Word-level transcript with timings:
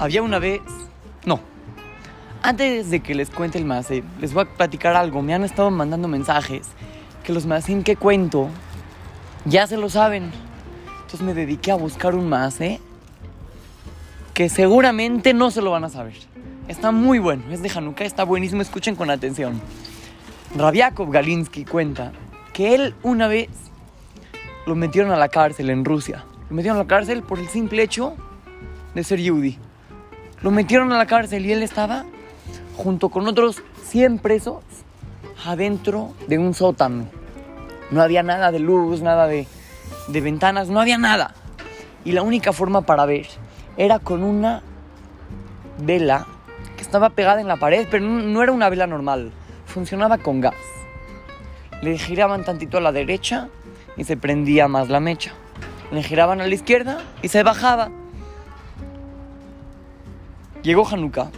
Había 0.00 0.22
una 0.22 0.38
vez... 0.38 0.62
No. 1.26 1.40
Antes 2.42 2.88
de 2.88 3.00
que 3.00 3.14
les 3.14 3.28
cuente 3.28 3.58
el 3.58 3.66
Mase, 3.66 4.02
les 4.18 4.32
voy 4.32 4.44
a 4.44 4.56
platicar 4.56 4.96
algo. 4.96 5.20
Me 5.20 5.34
han 5.34 5.44
estado 5.44 5.70
mandando 5.70 6.08
mensajes 6.08 6.68
que 7.22 7.34
los 7.34 7.44
Masim 7.44 7.82
que 7.82 7.96
cuento 7.96 8.48
ya 9.44 9.66
se 9.66 9.76
lo 9.76 9.90
saben. 9.90 10.30
Entonces 11.02 11.20
me 11.20 11.34
dediqué 11.34 11.70
a 11.70 11.74
buscar 11.74 12.14
un 12.14 12.30
Mase 12.30 12.80
que 14.32 14.48
seguramente 14.48 15.34
no 15.34 15.50
se 15.50 15.60
lo 15.60 15.70
van 15.70 15.84
a 15.84 15.90
saber. 15.90 16.14
Está 16.66 16.92
muy 16.92 17.18
bueno, 17.18 17.42
es 17.50 17.60
de 17.60 17.68
Hanukkah, 17.68 18.04
está 18.04 18.24
buenísimo, 18.24 18.62
escuchen 18.62 18.96
con 18.96 19.10
atención. 19.10 19.60
Rabiakov 20.56 21.10
Galinsky 21.10 21.66
cuenta 21.66 22.12
que 22.54 22.74
él 22.74 22.94
una 23.02 23.28
vez 23.28 23.50
lo 24.66 24.74
metieron 24.76 25.12
a 25.12 25.16
la 25.16 25.28
cárcel 25.28 25.68
en 25.68 25.84
Rusia. 25.84 26.24
Lo 26.48 26.56
metieron 26.56 26.78
a 26.78 26.84
la 26.84 26.88
cárcel 26.88 27.22
por 27.22 27.38
el 27.38 27.48
simple 27.48 27.82
hecho 27.82 28.14
de 28.94 29.04
ser 29.04 29.20
yudí. 29.20 29.58
Lo 30.42 30.50
metieron 30.50 30.90
a 30.92 30.98
la 30.98 31.06
cárcel 31.06 31.44
y 31.44 31.52
él 31.52 31.62
estaba 31.62 32.04
junto 32.76 33.10
con 33.10 33.28
otros 33.28 33.62
100 33.84 34.18
presos 34.20 34.62
adentro 35.44 36.14
de 36.28 36.38
un 36.38 36.54
sótano. 36.54 37.06
No 37.90 38.00
había 38.00 38.22
nada 38.22 38.50
de 38.50 38.58
luz, 38.58 39.02
nada 39.02 39.26
de, 39.26 39.46
de 40.08 40.20
ventanas, 40.20 40.68
no 40.68 40.80
había 40.80 40.96
nada. 40.96 41.34
Y 42.04 42.12
la 42.12 42.22
única 42.22 42.52
forma 42.52 42.82
para 42.82 43.04
ver 43.04 43.26
era 43.76 43.98
con 43.98 44.22
una 44.22 44.62
vela 45.78 46.26
que 46.76 46.82
estaba 46.82 47.10
pegada 47.10 47.40
en 47.42 47.48
la 47.48 47.56
pared, 47.56 47.86
pero 47.90 48.04
no, 48.06 48.22
no 48.22 48.42
era 48.42 48.52
una 48.52 48.70
vela 48.70 48.86
normal, 48.86 49.32
funcionaba 49.66 50.16
con 50.18 50.40
gas. 50.40 50.54
Le 51.82 51.98
giraban 51.98 52.44
tantito 52.44 52.78
a 52.78 52.80
la 52.80 52.92
derecha 52.92 53.48
y 53.96 54.04
se 54.04 54.16
prendía 54.16 54.68
más 54.68 54.88
la 54.88 55.00
mecha. 55.00 55.32
Le 55.92 56.02
giraban 56.02 56.40
a 56.40 56.46
la 56.46 56.54
izquierda 56.54 56.98
y 57.20 57.28
se 57.28 57.42
bajaba. 57.42 57.90
Llegó 60.62 60.86
Hanukkah 60.86 61.30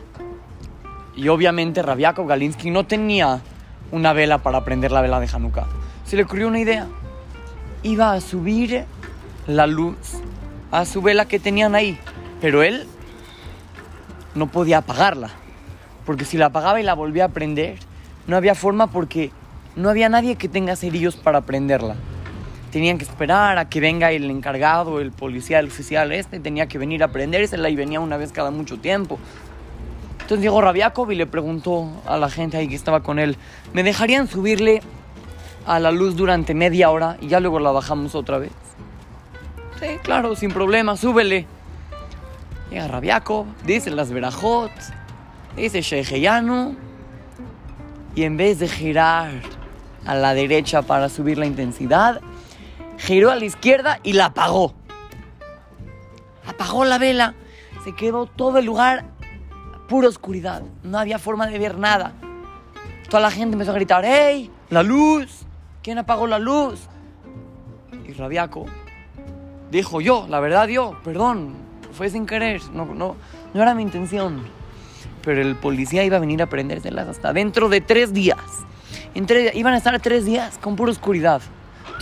y 1.15 1.29
obviamente 1.29 1.81
Rabiakov 1.83 2.27
Galinsky 2.27 2.71
no 2.71 2.87
tenía 2.87 3.41
una 3.93 4.13
vela 4.13 4.39
para 4.39 4.65
prender 4.65 4.91
la 4.91 5.01
vela 5.01 5.21
de 5.21 5.29
Hanukkah. 5.33 5.67
Se 6.05 6.17
le 6.17 6.25
ocurrió 6.25 6.49
una 6.49 6.59
idea. 6.59 6.89
Iba 7.85 8.13
a 8.13 8.21
subir 8.21 8.85
la 9.47 9.67
luz 9.67 9.97
a 10.73 10.85
su 10.85 11.03
vela 11.03 11.27
que 11.27 11.39
tenían 11.39 11.75
ahí, 11.75 11.99
pero 12.41 12.63
él 12.63 12.87
no 14.35 14.47
podía 14.49 14.79
apagarla, 14.79 15.31
porque 16.07 16.25
si 16.25 16.39
la 16.39 16.47
apagaba 16.47 16.81
y 16.81 16.85
la 16.85 16.95
volvía 16.95 17.27
a 17.27 17.29
prender, 17.29 17.79
no 18.27 18.37
había 18.37 18.55
forma 18.55 18.89
porque 18.89 19.31
no 19.77 19.89
había 19.89 20.09
nadie 20.09 20.37
que 20.37 20.49
tenga 20.49 20.75
cerillos 20.75 21.17
para 21.17 21.43
prenderla. 21.43 21.97
Tenían 22.73 22.97
que 22.97 23.05
esperar 23.05 23.59
a 23.59 23.69
que 23.69 23.81
venga 23.81 24.11
el 24.11 24.31
encargado, 24.31 24.99
el 25.01 25.13
policía, 25.13 25.59
el 25.59 25.67
oficial 25.67 26.11
este, 26.11 26.41
tenía 26.41 26.67
que 26.67 26.79
venir 26.79 27.05
a 27.05 27.09
prendérsela 27.09 27.69
y 27.69 27.77
venía 27.77 28.01
una 28.01 28.17
vez 28.17 28.33
cada 28.33 28.51
mucho 28.51 28.79
tiempo. 28.79 29.19
Entonces 30.23 30.41
llegó 30.41 30.63
Rabiakov 30.63 31.13
y 31.13 31.17
le 31.17 31.27
preguntó 31.27 31.91
a 32.07 32.17
la 32.17 32.31
gente 32.31 32.57
ahí 32.57 32.69
que 32.69 32.75
estaba 32.75 33.03
con 33.03 33.19
él, 33.19 33.37
¿me 33.75 33.83
dejarían 33.83 34.27
subirle 34.27 34.81
a 35.67 35.79
la 35.79 35.91
luz 35.91 36.17
durante 36.17 36.55
media 36.55 36.91
hora 36.91 37.19
y 37.21 37.29
ya 37.29 37.41
luego 37.41 37.61
la 37.61 37.73
bajamos 37.73 38.15
otra 38.15 38.39
vez? 38.39 38.53
Sí, 39.79 39.99
claro, 40.03 40.35
sin 40.35 40.51
problema, 40.51 40.97
súbele. 40.97 41.47
Llega 42.71 42.89
Rabiakov, 42.89 43.45
dice 43.67 43.91
las 43.91 44.11
verajot, 44.11 44.73
dice 45.57 45.83
Sheheyanu, 45.83 46.75
y 48.15 48.23
en 48.23 48.39
vez 48.39 48.61
de 48.61 48.69
girar 48.69 49.31
a 50.07 50.15
la 50.15 50.33
derecha 50.33 50.81
para 50.81 51.11
subir 51.11 51.37
la 51.37 51.45
intensidad, 51.45 52.21
giró 53.03 53.31
a 53.31 53.37
la 53.37 53.45
izquierda 53.45 53.99
y 54.03 54.13
la 54.13 54.27
apagó. 54.27 54.75
Apagó 56.47 56.85
la 56.85 56.99
vela, 56.99 57.35
se 57.85 57.95
quedó 57.95 58.27
todo 58.27 58.59
el 58.59 58.65
lugar 58.65 59.05
pura 59.89 60.09
oscuridad, 60.09 60.63
no 60.83 60.99
había 60.99 61.19
forma 61.19 61.47
de 61.47 61.59
ver 61.59 61.79
nada. 61.79 62.13
Toda 63.09 63.23
la 63.23 63.31
gente 63.31 63.55
empezó 63.55 63.73
a 63.73 63.75
gritar, 63.75 64.05
¡Ey! 64.05 64.51
¡La 64.71 64.83
luz! 64.83 65.43
¿Quién 65.83 65.99
apagó 65.99 66.27
la 66.27 66.39
luz? 66.39 66.81
Y 68.07 68.13
Rabiaco 68.13 68.67
dijo, 69.71 70.01
yo, 70.01 70.27
la 70.29 70.39
verdad 70.41 70.69
yo, 70.69 70.99
perdón, 71.03 71.55
fue 71.93 72.09
sin 72.09 72.27
querer, 72.27 72.63
no, 72.73 72.85
no, 72.87 73.17
no 73.53 73.63
era 73.63 73.75
mi 73.75 73.83
intención. 73.83 74.45
Pero 75.23 75.43
el 75.43 75.57
policía 75.57 76.05
iba 76.05 76.19
a 76.19 76.21
venir 76.21 76.41
a 76.43 76.47
prendérselas 76.47 77.09
hasta 77.09 77.33
dentro 77.33 77.69
de 77.69 77.81
tres 77.81 78.13
días. 78.13 78.39
Iban 79.15 79.75
a 79.75 79.77
estar 79.77 79.99
tres 80.01 80.25
días 80.25 80.59
con 80.59 80.77
pura 80.77 80.93
oscuridad. 80.93 81.43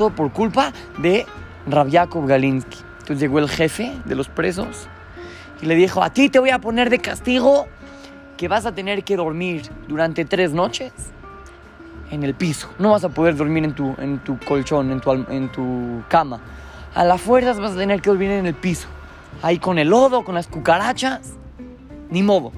Todo 0.00 0.08
por 0.08 0.32
culpa 0.32 0.72
de 0.96 1.26
Rabiakov 1.66 2.26
Galinsky. 2.26 2.78
Entonces 3.00 3.20
llegó 3.20 3.38
el 3.38 3.50
jefe 3.50 3.92
de 4.06 4.14
los 4.14 4.28
presos 4.28 4.88
y 5.60 5.66
le 5.66 5.74
dijo, 5.74 6.02
a 6.02 6.08
ti 6.08 6.30
te 6.30 6.38
voy 6.38 6.48
a 6.48 6.58
poner 6.58 6.88
de 6.88 7.00
castigo 7.00 7.66
que 8.38 8.48
vas 8.48 8.64
a 8.64 8.72
tener 8.72 9.04
que 9.04 9.14
dormir 9.14 9.68
durante 9.88 10.24
tres 10.24 10.54
noches 10.54 10.90
en 12.10 12.22
el 12.22 12.32
piso. 12.32 12.70
No 12.78 12.92
vas 12.92 13.04
a 13.04 13.10
poder 13.10 13.36
dormir 13.36 13.62
en 13.62 13.74
tu, 13.74 13.94
en 13.98 14.20
tu 14.20 14.38
colchón, 14.38 14.90
en 14.90 15.02
tu, 15.02 15.12
en 15.12 15.52
tu 15.52 16.02
cama. 16.08 16.40
A 16.94 17.04
las 17.04 17.20
fuerzas 17.20 17.60
vas 17.60 17.72
a 17.72 17.76
tener 17.76 18.00
que 18.00 18.08
dormir 18.08 18.30
en 18.30 18.46
el 18.46 18.54
piso. 18.54 18.88
Ahí 19.42 19.58
con 19.58 19.78
el 19.78 19.90
lodo, 19.90 20.24
con 20.24 20.34
las 20.34 20.46
cucarachas. 20.46 21.34
Ni 22.08 22.22
modo. 22.22 22.52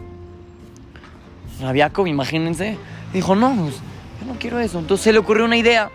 Rabiakov, 1.61 2.07
imagínense, 2.07 2.79
dijo, 3.13 3.35
no, 3.35 3.53
pues, 3.57 3.81
yo 4.21 4.33
no 4.33 4.39
quiero 4.39 4.61
eso. 4.61 4.79
Entonces 4.79 5.03
se 5.03 5.13
le 5.13 5.19
ocurrió 5.19 5.45
una 5.45 5.57
idea 5.57 5.91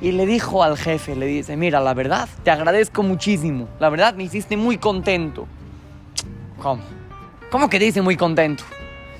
y 0.00 0.12
le 0.12 0.26
dijo 0.26 0.62
al 0.62 0.76
jefe, 0.76 1.16
le 1.16 1.26
dice, 1.26 1.56
mira, 1.56 1.80
la 1.80 1.94
verdad, 1.94 2.28
te 2.44 2.50
agradezco 2.50 3.02
muchísimo. 3.02 3.68
La 3.80 3.88
verdad, 3.88 4.14
me 4.14 4.24
hiciste 4.24 4.56
muy 4.56 4.78
contento. 4.78 5.46
¿Cómo? 6.60 6.82
¿Cómo 7.50 7.70
que 7.70 7.78
te 7.78 7.86
hice 7.86 8.02
muy 8.02 8.16
contento? 8.16 8.64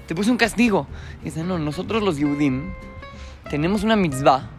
Te 0.07 0.15
puse 0.15 0.31
un 0.31 0.37
castigo. 0.37 0.87
Dice, 1.23 1.43
no, 1.43 1.59
nosotros 1.59 2.03
los 2.03 2.19
Yudim 2.19 2.73
tenemos 3.49 3.85
una 3.85 3.97
mitzvah 3.97 4.51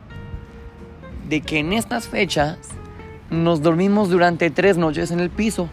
de 1.28 1.42
que 1.42 1.60
en 1.60 1.74
estas 1.74 2.08
fechas 2.08 2.58
nos 3.30 3.62
dormimos 3.62 4.10
durante 4.10 4.50
tres 4.50 4.78
noches 4.78 5.12
en 5.12 5.20
el 5.20 5.30
piso. 5.30 5.70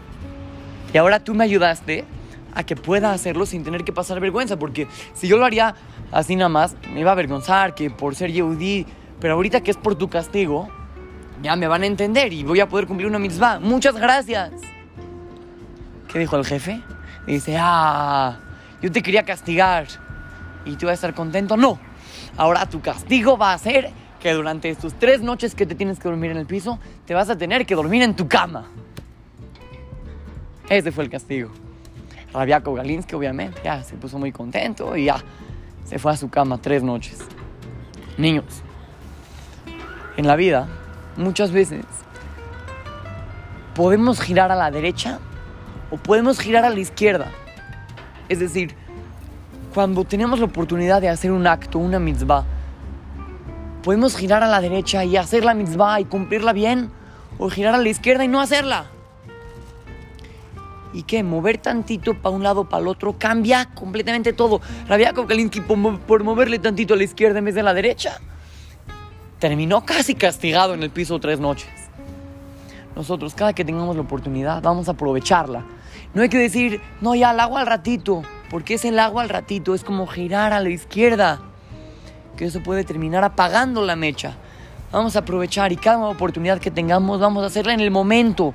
Y 0.93 0.97
ahora 0.97 1.21
tú 1.21 1.33
me 1.33 1.43
ayudaste 1.43 2.05
a 2.53 2.63
que 2.63 2.75
pueda 2.75 3.11
hacerlo 3.11 3.45
sin 3.45 3.63
tener 3.63 3.83
que 3.83 3.91
pasar 3.91 4.19
vergüenza, 4.19 4.57
porque 4.57 4.87
si 5.13 5.27
yo 5.27 5.37
lo 5.37 5.45
haría 5.45 5.75
así 6.11 6.35
nada 6.35 6.49
más, 6.49 6.75
me 6.93 7.01
iba 7.01 7.09
a 7.09 7.13
avergonzar 7.13 7.75
que 7.75 7.89
por 7.89 8.15
ser 8.15 8.31
Yehudi, 8.31 8.85
pero 9.19 9.35
ahorita 9.35 9.61
que 9.61 9.71
es 9.71 9.77
por 9.77 9.95
tu 9.95 10.09
castigo, 10.09 10.69
ya 11.41 11.55
me 11.55 11.67
van 11.67 11.83
a 11.83 11.85
entender 11.85 12.33
y 12.33 12.43
voy 12.43 12.59
a 12.59 12.67
poder 12.67 12.87
cumplir 12.87 13.07
una 13.07 13.19
mitzvah. 13.19 13.59
Muchas 13.59 13.95
gracias. 13.95 14.51
¿Qué 16.11 16.19
dijo 16.19 16.37
el 16.37 16.45
jefe? 16.45 16.81
Dice, 17.27 17.57
ah, 17.59 18.39
yo 18.81 18.91
te 18.91 19.01
quería 19.01 19.23
castigar 19.23 19.87
y 20.65 20.75
tú 20.75 20.85
vas 20.85 20.91
a 20.91 20.95
estar 20.95 21.13
contento. 21.13 21.57
No, 21.57 21.79
ahora 22.37 22.65
tu 22.67 22.81
castigo 22.81 23.37
va 23.37 23.53
a 23.53 23.57
ser 23.57 23.91
que 24.19 24.33
durante 24.33 24.69
estos 24.69 24.93
tres 24.93 25.21
noches 25.21 25.53
que 25.55 25.65
te 25.65 25.75
tienes 25.75 25.99
que 25.99 26.09
dormir 26.09 26.31
en 26.31 26.37
el 26.37 26.45
piso, 26.45 26.79
te 27.05 27.13
vas 27.13 27.29
a 27.29 27.37
tener 27.37 27.65
que 27.65 27.75
dormir 27.75 28.01
en 28.01 28.15
tu 28.15 28.27
cama. 28.27 28.67
Ese 30.69 30.91
fue 30.91 31.03
el 31.03 31.09
castigo. 31.09 31.51
Rabiaco 32.33 32.73
Galinsky, 32.73 33.15
obviamente, 33.15 33.61
ya 33.63 33.83
se 33.83 33.95
puso 33.95 34.17
muy 34.17 34.31
contento 34.31 34.97
y 34.97 35.05
ya 35.05 35.23
se 35.85 35.99
fue 35.99 36.11
a 36.11 36.17
su 36.17 36.29
cama 36.29 36.57
tres 36.57 36.81
noches. 36.81 37.19
Niños, 38.17 38.63
en 40.17 40.27
la 40.27 40.35
vida, 40.35 40.67
muchas 41.17 41.51
veces 41.51 41.85
podemos 43.73 44.21
girar 44.21 44.51
a 44.51 44.55
la 44.55 44.71
derecha 44.71 45.19
o 45.91 45.97
podemos 45.97 46.39
girar 46.39 46.65
a 46.65 46.69
la 46.69 46.79
izquierda. 46.79 47.27
Es 48.29 48.39
decir, 48.39 48.75
cuando 49.73 50.05
tenemos 50.05 50.39
la 50.39 50.45
oportunidad 50.45 51.01
de 51.01 51.09
hacer 51.09 51.31
un 51.31 51.45
acto, 51.45 51.79
una 51.79 51.99
mitzvah, 51.99 52.45
podemos 53.83 54.15
girar 54.17 54.41
a 54.41 54.47
la 54.47 54.61
derecha 54.61 55.03
y 55.03 55.17
hacer 55.17 55.43
la 55.43 55.53
mitzvah 55.53 55.99
y 55.99 56.05
cumplirla 56.05 56.53
bien, 56.53 56.89
o 57.37 57.49
girar 57.49 57.75
a 57.75 57.77
la 57.77 57.89
izquierda 57.89 58.23
y 58.23 58.27
no 58.29 58.39
hacerla. 58.39 58.85
¿Y 60.93 61.03
qué? 61.03 61.23
Mover 61.23 61.57
tantito 61.57 62.13
para 62.13 62.33
un 62.33 62.41
lado, 62.41 62.69
para 62.69 62.81
el 62.81 62.87
otro, 62.87 63.17
cambia 63.19 63.65
completamente 63.75 64.31
todo. 64.31 64.61
Rabiakov 64.87 65.27
Kalinsky, 65.27 65.59
por 65.59 66.23
moverle 66.23 66.57
tantito 66.59 66.93
a 66.93 66.97
la 66.97 67.03
izquierda 67.03 67.39
en 67.39 67.45
vez 67.45 67.55
de 67.55 67.59
a 67.59 67.63
la 67.65 67.73
derecha, 67.73 68.21
terminó 69.39 69.85
casi 69.85 70.15
castigado 70.15 70.73
en 70.73 70.83
el 70.83 70.89
piso 70.89 71.19
tres 71.19 71.39
noches. 71.39 71.69
Nosotros, 72.95 73.33
cada 73.35 73.53
que 73.53 73.65
tengamos 73.65 73.95
la 73.95 74.03
oportunidad, 74.03 74.61
vamos 74.61 74.87
a 74.87 74.91
aprovecharla. 74.91 75.65
No 76.13 76.21
hay 76.21 76.29
que 76.29 76.37
decir, 76.37 76.81
no, 77.01 77.13
ya 77.13 77.31
el 77.31 77.39
agua 77.39 77.61
al 77.61 77.67
ratito, 77.67 78.23
porque 78.49 78.75
es 78.75 78.85
el 78.85 78.99
agua 78.99 79.23
al 79.23 79.29
ratito, 79.29 79.75
es 79.75 79.83
como 79.83 80.07
girar 80.07 80.53
a 80.53 80.61
la 80.61 80.69
izquierda, 80.69 81.41
que 82.37 82.45
eso 82.45 82.63
puede 82.63 82.85
terminar 82.85 83.23
apagando 83.25 83.81
la 83.81 83.97
mecha. 83.97 84.37
Vamos 84.91 85.17
a 85.17 85.19
aprovechar 85.19 85.73
y 85.73 85.75
cada 85.75 86.05
oportunidad 86.05 86.59
que 86.59 86.71
tengamos, 86.71 87.19
vamos 87.19 87.43
a 87.43 87.47
hacerla 87.47 87.73
en 87.73 87.81
el 87.81 87.91
momento. 87.91 88.53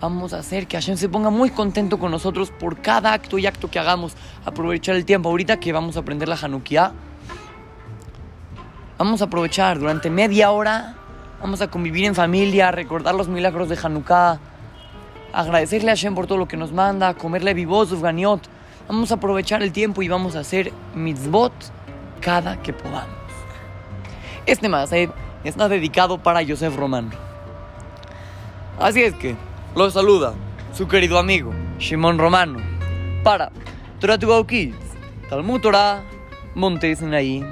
Vamos 0.00 0.32
a 0.32 0.38
hacer 0.38 0.66
que 0.66 0.76
Hashem 0.76 0.96
se 0.96 1.08
ponga 1.08 1.30
muy 1.30 1.50
contento 1.50 1.98
con 1.98 2.10
nosotros 2.10 2.52
por 2.52 2.80
cada 2.80 3.12
acto 3.12 3.38
y 3.38 3.46
acto 3.46 3.68
que 3.68 3.78
hagamos. 3.80 4.12
Aprovechar 4.44 4.94
el 4.94 5.04
tiempo. 5.04 5.28
Ahorita 5.28 5.58
que 5.58 5.72
vamos 5.72 5.96
a 5.96 6.00
aprender 6.00 6.28
la 6.28 6.36
Hanukkah, 6.36 6.92
vamos 8.98 9.22
a 9.22 9.26
aprovechar 9.26 9.78
durante 9.78 10.10
media 10.10 10.50
hora. 10.50 10.94
Vamos 11.40 11.62
a 11.62 11.68
convivir 11.68 12.04
en 12.04 12.14
familia, 12.14 12.72
recordar 12.72 13.14
los 13.14 13.28
milagros 13.28 13.68
de 13.68 13.78
Hanukkah. 13.80 14.40
agradecerle 15.32 15.90
a 15.90 15.94
Hashem 15.94 16.14
por 16.14 16.26
todo 16.26 16.38
lo 16.38 16.48
que 16.48 16.56
nos 16.56 16.72
manda, 16.72 17.14
comerle 17.14 17.54
vivos, 17.54 17.94
ganiot. 18.02 18.42
Vamos 18.88 19.12
a 19.12 19.14
aprovechar 19.14 19.62
el 19.62 19.72
tiempo 19.72 20.02
y 20.02 20.08
vamos 20.08 20.34
a 20.34 20.40
hacer 20.40 20.72
mitzvot 20.94 21.52
cada 22.20 22.60
que 22.60 22.72
podamos. 22.72 23.16
Este 24.46 24.68
Maaseh 24.68 25.10
está 25.44 25.68
dedicado 25.68 26.18
para 26.18 26.42
Yosef 26.42 26.74
Román. 26.74 27.10
Así 28.80 29.02
es 29.02 29.14
que 29.14 29.36
lo 29.76 29.90
saluda 29.90 30.34
su 30.72 30.88
querido 30.88 31.18
amigo 31.18 31.52
Shimon 31.78 32.18
Romano 32.18 32.60
para 33.22 33.50
Torah 34.00 34.18
Kids, 34.46 34.76
Talmud 35.28 35.60
Torah, 35.60 36.02
Monte 36.54 36.94
Sinaí. 36.96 37.44